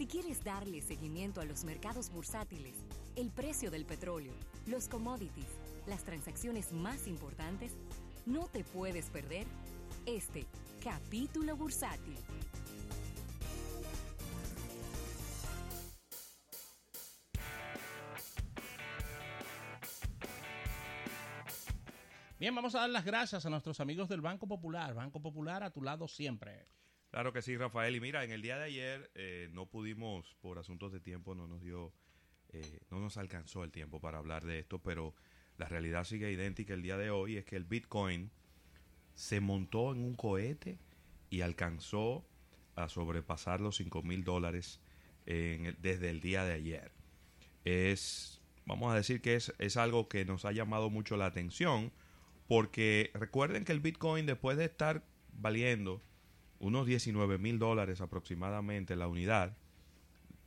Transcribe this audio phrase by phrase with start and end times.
[0.00, 2.74] Si quieres darle seguimiento a los mercados bursátiles,
[3.16, 4.32] el precio del petróleo,
[4.64, 5.44] los commodities,
[5.86, 7.76] las transacciones más importantes,
[8.24, 9.46] no te puedes perder
[10.06, 10.46] este
[10.82, 12.16] capítulo bursátil.
[22.38, 24.94] Bien, vamos a dar las gracias a nuestros amigos del Banco Popular.
[24.94, 26.79] Banco Popular a tu lado siempre.
[27.10, 27.96] Claro que sí, Rafael.
[27.96, 31.48] Y mira, en el día de ayer eh, no pudimos, por asuntos de tiempo, no
[31.48, 31.92] nos dio,
[32.50, 35.14] eh, no nos alcanzó el tiempo para hablar de esto, pero
[35.58, 38.30] la realidad sigue idéntica el día de hoy, es que el Bitcoin
[39.14, 40.78] se montó en un cohete
[41.30, 42.24] y alcanzó
[42.76, 44.80] a sobrepasar los 5 mil dólares
[45.26, 46.90] desde el día de ayer.
[47.64, 51.92] Es, vamos a decir que es, es algo que nos ha llamado mucho la atención
[52.48, 56.02] porque recuerden que el Bitcoin después de estar valiendo
[56.60, 59.56] unos 19 mil dólares aproximadamente la unidad,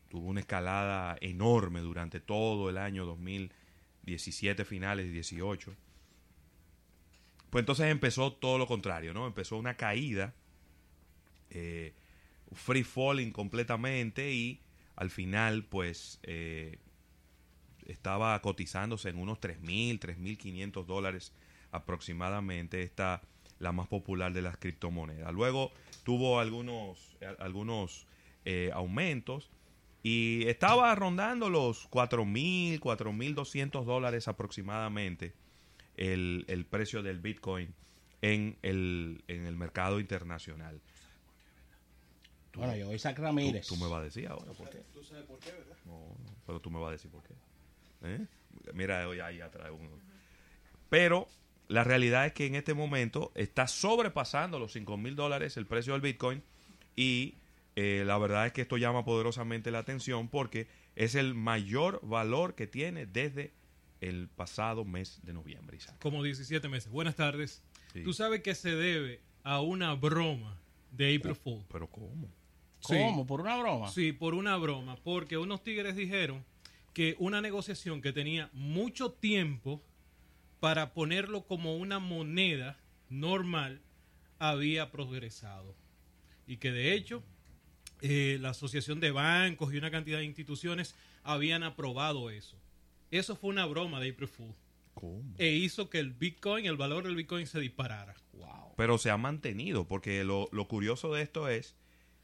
[0.09, 5.75] tuvo una escalada enorme durante todo el año 2017 finales y 18.
[7.49, 9.27] Pues entonces empezó todo lo contrario, ¿no?
[9.27, 10.33] Empezó una caída,
[11.49, 11.93] eh,
[12.51, 14.61] free falling completamente y
[14.95, 16.77] al final pues eh,
[17.87, 21.33] estaba cotizándose en unos 3.000, 3.500 dólares
[21.71, 23.23] aproximadamente esta
[23.63, 25.33] la más popular de las criptomonedas.
[25.33, 25.71] Luego
[26.03, 28.05] tuvo algunos, algunos
[28.45, 29.49] eh, aumentos
[30.03, 35.33] y estaba rondando los 4.000, 4.200 dólares aproximadamente
[35.95, 37.73] el, el, precio del Bitcoin
[38.21, 40.81] en el, en el mercado internacional.
[42.55, 43.65] bueno, yo Isaac Ramírez.
[43.65, 44.79] Tú, me vas a decir ahora por qué.
[44.93, 45.77] Tú sabes por qué, ¿verdad?
[45.85, 46.01] No,
[46.45, 47.33] pero tú me vas a decir por qué.
[48.03, 48.27] ¿Eh?
[48.73, 49.89] Mira, hoy ahí atrás uno.
[50.89, 51.29] Pero
[51.67, 55.93] la realidad es que en este momento está sobrepasando los 5 mil dólares el precio
[55.93, 56.43] del Bitcoin
[56.95, 57.35] y
[57.75, 62.55] eh, la verdad es que esto llama poderosamente la atención porque es el mayor valor
[62.55, 63.53] que tiene desde
[64.01, 65.79] el pasado mes de noviembre.
[66.01, 66.91] Como 17 meses.
[66.91, 67.63] Buenas tardes.
[68.03, 70.59] Tú sabes que se debe a una broma
[70.91, 71.63] de April Fool.
[71.71, 72.29] ¿Pero cómo?
[72.81, 73.25] ¿Cómo?
[73.25, 73.89] ¿Por una broma?
[73.89, 74.97] Sí, por una broma.
[75.03, 76.43] Porque unos tigres dijeron
[76.93, 79.81] que una negociación que tenía mucho tiempo
[80.63, 82.79] para ponerlo como una moneda
[83.09, 83.81] normal
[84.39, 85.75] había progresado.
[86.47, 87.21] Y que de hecho
[87.99, 92.57] eh, la Asociación de Bancos y una cantidad de instituciones habían aprobado eso.
[93.11, 94.55] Eso fue una broma de April Fool.
[94.93, 95.35] ¿Cómo?
[95.37, 98.15] E hizo que el Bitcoin, el valor del Bitcoin se disparara.
[98.31, 98.73] Wow.
[98.77, 101.75] Pero se ha mantenido, porque lo, lo curioso de esto es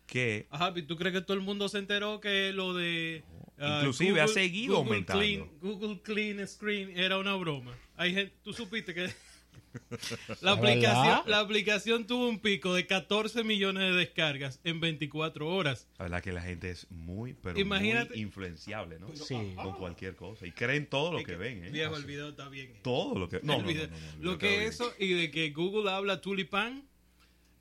[0.06, 0.48] que...
[0.50, 3.26] Ajá, ¿tú crees que todo el mundo se enteró que lo de...
[3.60, 5.22] Inclusive ha seguido Google aumentando.
[5.22, 7.76] Clean, Google Clean Screen era una broma.
[7.96, 9.10] Hay gente, tú supiste que
[10.42, 15.88] la aplicación, la aplicación tuvo un pico de 14 millones de descargas en 24 horas.
[15.98, 19.16] La verdad que la gente es muy, pero Imagínate, muy influenciable, ¿no?
[19.16, 19.54] Sí.
[19.56, 20.48] Con cualquier cosa.
[20.48, 21.70] Y creen todo lo que, que, ven, ¿eh?
[21.70, 22.74] Viejo, el video está bien.
[22.82, 23.42] Todo lo que...
[23.44, 23.90] No, no, no,
[24.20, 26.88] Lo que eso y de que Google habla tulipán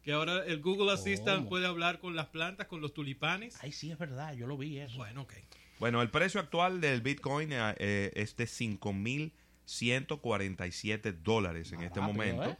[0.02, 1.48] que ahora el Google Assistant ¿Cómo?
[1.50, 3.58] puede hablar con las plantas, con los tulipanes.
[3.60, 4.96] Ay, sí, es verdad, yo lo vi eso.
[4.96, 5.34] Bueno, ok.
[5.80, 12.14] Bueno, el precio actual del Bitcoin eh, es de 5.147 dólares en Ah, este rápido,
[12.14, 12.50] momento.
[12.50, 12.56] ¿eh?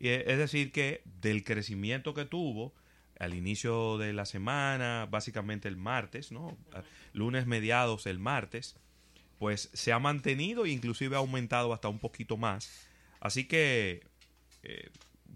[0.00, 2.72] Y es decir, que del crecimiento que tuvo
[3.18, 6.56] al inicio de la semana, básicamente el martes, ¿no?
[7.12, 8.74] Lunes mediados el martes,
[9.38, 12.88] pues se ha mantenido e inclusive ha aumentado hasta un poquito más.
[13.20, 14.02] Así que
[14.64, 14.90] eh,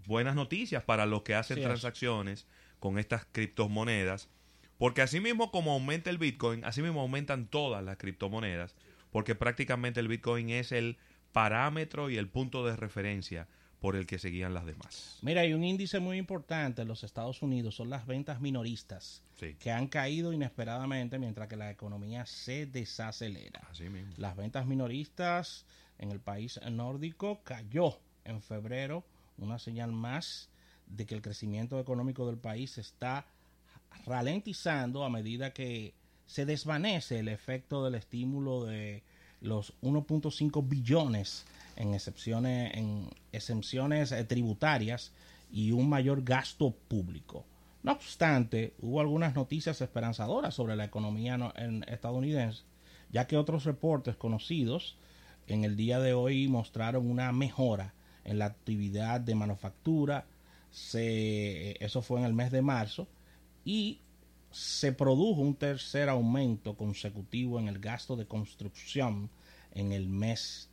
[0.05, 2.45] buenas noticias para los que hacen Sí, transacciones
[2.79, 4.27] con estas criptomonedas.
[4.77, 8.75] Porque así mismo como aumenta el Bitcoin, así mismo aumentan todas las criptomonedas,
[9.11, 10.97] porque prácticamente el Bitcoin es el
[11.31, 13.47] parámetro y el punto de referencia
[13.79, 15.19] por el que seguían las demás.
[15.21, 19.55] Mira, hay un índice muy importante en los Estados Unidos, son las ventas minoristas, Sí.
[19.59, 23.61] que han caído inesperadamente mientras que la economía se desacelera.
[23.69, 24.13] Así mismo.
[24.17, 25.65] Las ventas minoristas
[25.99, 29.03] en el país nórdico cayó en febrero,
[29.37, 30.49] una señal más
[30.87, 33.27] de que el crecimiento económico del país está
[34.05, 35.93] ralentizando a medida que
[36.25, 39.03] se desvanece el efecto del estímulo de
[39.41, 41.45] los 1.5 billones
[41.75, 45.11] en excepciones en exenciones eh, tributarias
[45.51, 47.45] y un mayor gasto público.
[47.83, 52.63] No obstante, hubo algunas noticias esperanzadoras sobre la economía no- en- estadounidense,
[53.11, 54.97] ya que otros reportes conocidos
[55.47, 57.93] en el día de hoy mostraron una mejora
[58.25, 60.25] en la actividad de manufactura,
[60.71, 63.07] se, eso fue en el mes de marzo,
[63.67, 63.99] y
[64.49, 69.29] se produjo un tercer aumento consecutivo en el gasto de construcción
[69.73, 70.69] en el mes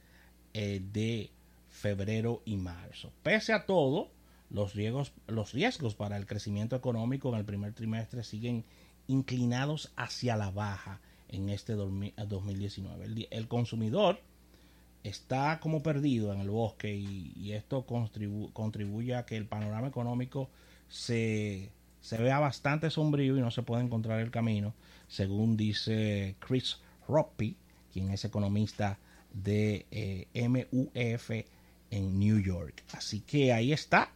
[0.52, 1.32] eh, de
[1.70, 3.11] febrero y marzo.
[3.25, 4.12] Pese a todo,
[4.49, 8.64] los riesgos, los riesgos para el crecimiento económico en el primer trimestre siguen
[9.08, 13.06] inclinados hacia la baja en este 2019.
[13.06, 14.20] El, el consumidor
[15.02, 20.49] está como perdido en el bosque y, esto contribuye a que el panorama económico
[20.88, 21.73] se,
[22.19, 24.75] vea bastante sombrío y no se puede encontrar el camino,
[25.09, 26.79] según dice Chris
[27.09, 27.56] Roppy,
[27.93, 28.99] quien es economista
[29.33, 31.31] de eh, MUF
[31.91, 32.83] en New York.
[32.93, 34.11] Así que ahí está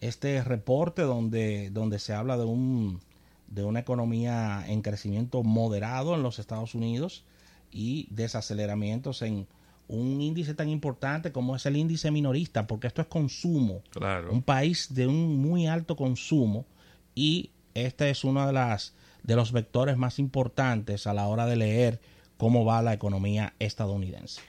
[0.00, 3.00] este reporte donde, donde se habla de, un,
[3.46, 7.24] de una economía en crecimiento moderado en los Estados Unidos
[7.70, 9.46] y desaceleramientos en
[9.88, 13.82] un índice tan importante como es el índice minorista, porque esto es consumo.
[13.90, 14.32] Claro.
[14.32, 16.66] Un país de un muy alto consumo
[17.16, 21.56] y este es uno de las de los vectores más importantes a la hora de
[21.56, 22.00] leer
[22.36, 24.40] cómo va la economía estadounidense.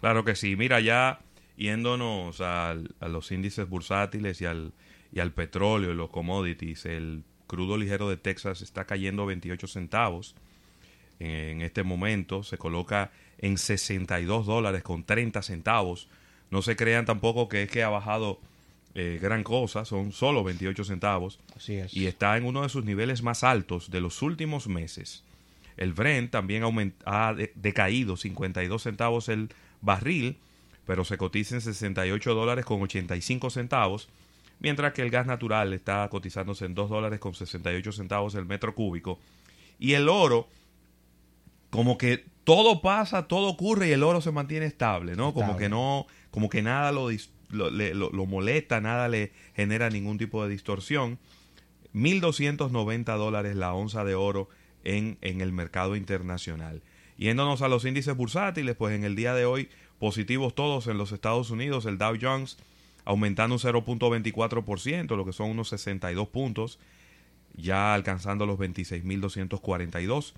[0.00, 0.56] Claro que sí.
[0.56, 1.20] Mira, ya
[1.56, 4.72] yéndonos a los índices bursátiles y al,
[5.12, 10.34] y al petróleo y los commodities, el crudo ligero de Texas está cayendo 28 centavos
[11.20, 16.08] en este momento, se coloca en 62 dólares con 30 centavos.
[16.50, 18.40] No se crean tampoco que es que ha bajado
[18.96, 21.40] eh, gran cosa, son solo 28 centavos.
[21.56, 21.94] Así es.
[21.94, 25.24] Y está en uno de sus niveles más altos de los últimos meses.
[25.76, 26.62] El Brent también
[27.04, 29.48] ha decaído 52 centavos el
[29.80, 30.38] barril,
[30.86, 34.08] pero se cotiza en 68 dólares con 85 centavos,
[34.60, 38.76] mientras que el gas natural está cotizándose en 2 dólares con 68 centavos el metro
[38.76, 39.18] cúbico.
[39.80, 40.48] Y el oro,
[41.70, 45.34] como que todo pasa, todo ocurre y el oro se mantiene estable, ¿no?
[45.34, 47.08] Como que no, como que nada lo,
[47.54, 51.18] lo, molesta, nada le genera ningún tipo de distorsión.
[51.94, 54.48] 1.290 dólares la onza de oro
[54.82, 56.82] en, en el mercado internacional.
[57.16, 59.68] Yéndonos a los índices bursátiles, pues en el día de hoy
[59.98, 62.58] positivos todos en los Estados Unidos, el Dow Jones
[63.04, 66.78] aumentando un 0.24%, lo que son unos 62 puntos,
[67.54, 70.32] ya alcanzando los 26.242.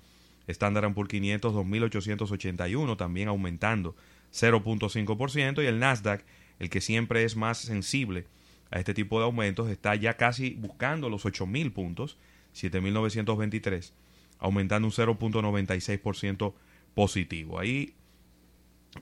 [0.47, 3.95] Standard Poor's 500 2.881, también aumentando
[4.33, 6.23] 0.5%, y el Nasdaq,
[6.59, 8.25] el que siempre es más sensible
[8.71, 12.17] a este tipo de aumentos, está ya casi buscando los 8.000 puntos,
[12.55, 13.91] 7.923,
[14.39, 16.53] aumentando un 0.96%
[16.93, 17.59] positivo.
[17.59, 17.93] Ahí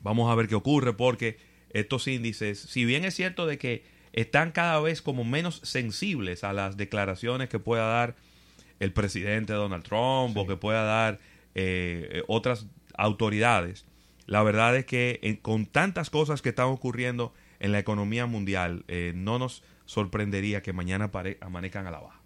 [0.02, 1.38] vamos a ver qué ocurre porque
[1.72, 6.54] estos índices, si bien es cierto de que están cada vez como menos sensibles a
[6.54, 8.16] las declaraciones que pueda dar
[8.80, 11.20] el presidente Donald Trump o que pueda dar
[11.54, 12.68] eh, otras
[12.98, 13.86] autoridades.
[14.26, 17.34] La verdad es que con tantas cosas que están ocurriendo
[17.66, 22.22] en la economía mundial, eh, no nos sorprendería que mañana amanezcan a la baja.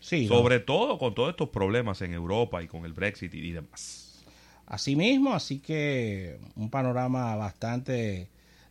[0.00, 4.24] Sí, Sobre todo con todos estos problemas en Europa y con el Brexit y demás.
[4.66, 8.28] Así mismo, así que un panorama bastante,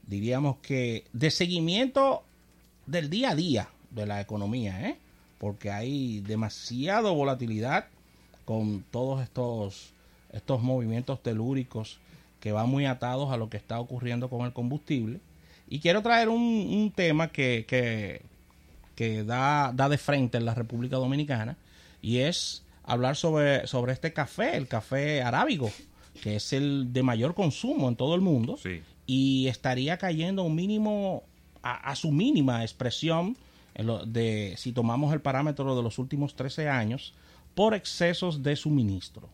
[0.07, 2.23] diríamos que, de seguimiento
[2.85, 4.97] del día a día de la economía, ¿eh?
[5.37, 7.87] porque hay demasiada volatilidad
[8.45, 9.93] con todos estos
[10.35, 11.97] estos movimientos telúricos
[12.41, 15.19] que van muy atados a lo que está ocurriendo con el combustible.
[15.67, 17.65] Y quiero traer un, tema que,
[18.95, 21.57] que, da, da, de frente en la República Dominicana
[22.01, 25.71] y es hablar sobre, sobre este café, el café arábigo,
[26.21, 28.57] que es el de mayor consumo en todo el mundo
[29.07, 31.23] y estaría cayendo un mínimo
[31.61, 33.35] a, su mínima expresión
[34.05, 37.13] de si tomamos el parámetro de los últimos 13 años
[37.55, 39.29] por excesos de suministro.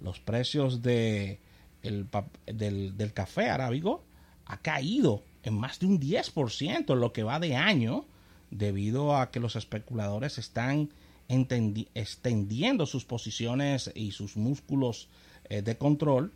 [0.00, 1.38] Los precios de
[1.82, 4.02] del, café arábigo
[4.46, 8.04] ha caído en más de un 10% en lo que va de año
[8.50, 10.90] debido a que los especuladores están
[11.28, 15.08] extendiendo sus posiciones y sus músculos
[15.48, 16.32] eh, de control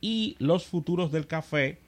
[0.00, 1.78] y los futuros del café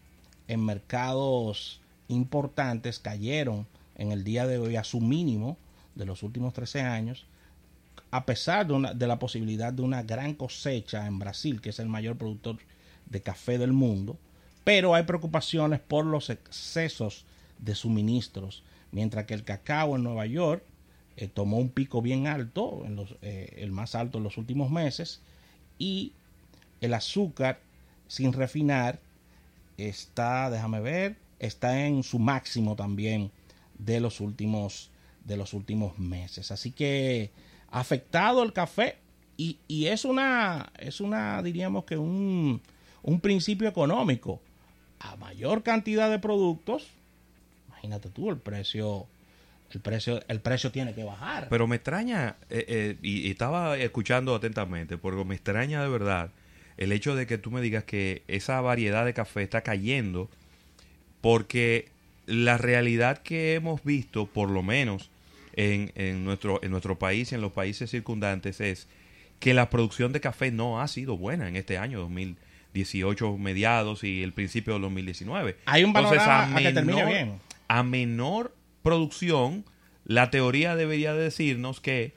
[0.46, 5.56] en mercados importantes cayeron en el día de hoy a su mínimo
[5.94, 7.26] de los últimos 13 años
[8.10, 12.16] a pesar de, la posibilidad de una gran cosecha en Brasil, que es el mayor
[12.16, 12.58] productor
[13.06, 14.16] de café del mundo,
[14.66, 17.24] pero hay preocupaciones por los excesos
[17.60, 20.64] de suministros, mientras que el cacao en Nueva York
[21.16, 22.84] eh, tomó un pico bien alto,
[23.22, 25.20] eh, el más alto en los últimos meses,
[25.78, 26.14] y
[26.80, 27.60] el azúcar
[28.08, 28.98] sin refinar
[29.78, 33.30] está, déjame ver, está en su máximo también
[33.78, 34.90] de los últimos
[35.24, 36.50] de los últimos meses.
[36.50, 37.30] Así que
[37.70, 38.96] afectado el café
[39.36, 42.60] y, y es una, es una, diríamos que un,
[43.04, 44.40] un principio económico.
[45.00, 46.88] A mayor cantidad de productos,
[47.68, 49.06] imagínate tú, el precio
[49.72, 51.48] el precio, el precio tiene que bajar.
[51.50, 56.30] Pero me extraña, eh, eh, y, estaba escuchando atentamente, porque me extraña de verdad
[56.76, 60.28] el hecho de que tú me digas que esa variedad de café está cayendo,
[61.20, 61.88] porque
[62.26, 65.10] la realidad que hemos visto, por lo menos
[65.54, 68.88] en, en, nuestro, en nuestro país y en los países circundantes es
[69.40, 72.08] que la producción de café no ha sido buena en este año
[72.76, 75.56] 2018 mediados y el principio del 2019.
[75.66, 77.40] Hay un Entonces, panorama a que termine bien.
[77.68, 79.64] a menor producción,
[80.04, 82.14] la teoría debería decirnos que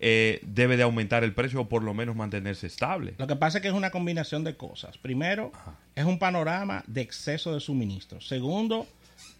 [0.00, 3.14] eh, debe de aumentar el precio o por lo menos mantenerse estable.
[3.18, 4.96] Lo que pasa es que es una combinación de cosas.
[4.98, 5.52] Primero,
[5.94, 8.20] es un panorama de exceso de suministro.
[8.20, 8.86] Segundo,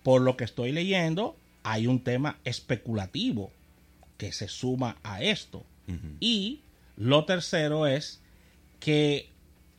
[0.02, 3.52] por lo que estoy leyendo, hay un tema especulativo
[4.16, 5.64] que se suma a esto.
[6.20, 6.60] Y
[6.96, 8.20] lo tercero es
[8.78, 9.30] que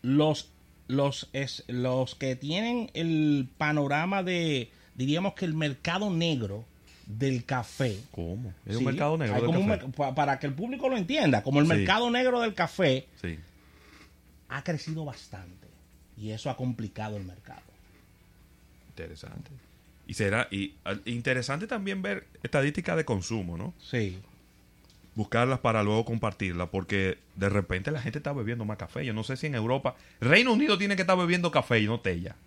[0.01, 0.49] los,
[0.89, 6.65] los, es, los que tienen el panorama de, diríamos que el mercado negro
[7.05, 7.97] del café.
[8.11, 8.53] ¿Cómo?
[8.65, 8.79] Es ¿sí?
[8.79, 9.85] un mercado negro Hay del como un café.
[9.85, 11.73] mer- pa- para que el público lo entienda, como el Sí.
[11.73, 13.37] mercado negro del café Sí.
[14.49, 15.67] ha crecido bastante
[16.17, 17.61] y eso ha complicado el mercado.
[18.89, 19.51] Interesante.
[20.07, 20.73] Y será y,
[21.05, 23.73] interesante también ver estadísticas de consumo, ¿no?
[23.79, 24.17] Sí.
[25.19, 29.05] Buscarlas para luego compartirlas, porque de repente la gente está bebiendo más café.
[29.05, 32.01] Yo no sé si en Europa, Reino Unido tiene que estar bebiendo café y no
[32.01, 32.37] ya.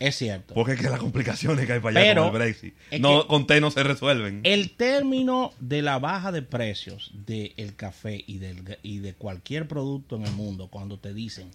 [0.00, 0.54] Es cierto.
[0.54, 3.46] Porque es que las complicaciones que hay para allá Pero, con el Brexit, no, con
[3.46, 4.40] té no se resuelven.
[4.42, 10.16] El término de la baja de precios del café y, del, y de cualquier producto
[10.16, 11.52] en el mundo, cuando te dicen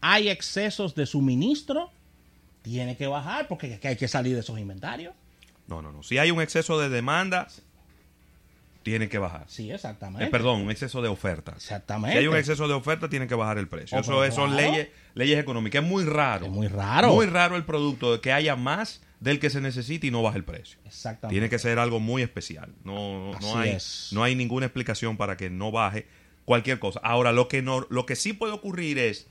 [0.00, 1.92] hay excesos de suministro,
[2.62, 5.14] tiene que bajar porque hay que salir de esos inventarios.
[5.68, 6.02] No, no, no.
[6.02, 7.46] Si hay un exceso de demanda,
[8.82, 9.44] tiene que bajar.
[9.48, 10.26] Sí, Eh, exactamente.
[10.28, 11.52] perdón, un exceso de oferta.
[11.56, 12.12] Exactamente.
[12.12, 13.96] Si hay un exceso de oferta, tiene que bajar el precio.
[13.96, 15.82] Oh, Eso es- son leyes, leyes económicas.
[15.82, 16.46] Es muy raro.
[16.46, 17.12] Es muy raro.
[17.14, 20.38] Muy raro el producto de que haya más del que se necesita y no baje
[20.38, 20.78] el precio.
[20.84, 21.34] Exactamente.
[21.34, 22.72] Tiene que ser algo muy especial.
[22.84, 24.08] No, no, hay, es.
[24.12, 26.06] no hay ninguna explicación para que no baje
[26.44, 27.00] cualquier cosa.
[27.04, 29.28] Ahora, lo que, no, lo que sí puede ocurrir es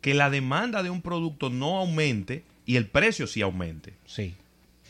[0.00, 4.34] que la demanda de un producto no aumente y el precio sí aumente Sí.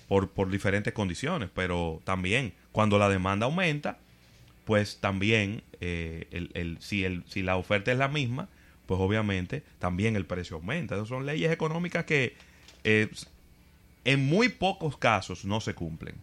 [0.08, 1.50] Por, por diferentes condiciones.
[1.54, 3.98] Pero también, cuando la demanda aumenta,
[4.64, 8.48] pues también, eh, el, el- si, el, si la oferta es la misma,
[8.86, 10.94] pues obviamente también el precio aumenta.
[10.96, 12.34] Esas son leyes económicas que
[12.84, 13.08] eh,
[14.04, 16.14] en muy pocos casos no se cumplen,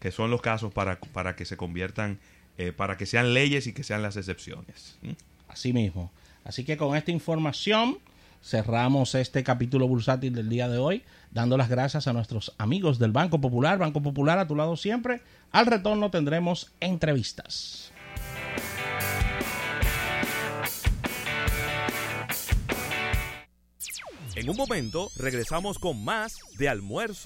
[0.00, 2.18] que son los casos para, para que se conviertan,
[2.56, 4.96] eh, para que sean leyes y que sean las excepciones.
[5.02, 5.10] ¿Mm?
[5.48, 6.12] Así mismo.
[6.44, 7.98] Así que con esta información
[8.42, 13.12] cerramos este capítulo bursátil del día de hoy, dando las gracias a nuestros amigos del
[13.12, 13.78] Banco Popular.
[13.78, 15.20] Banco Popular a tu lado siempre.
[15.52, 17.92] Al retorno tendremos entrevistas.
[24.34, 27.16] En un momento regresamos con más de almuerzo.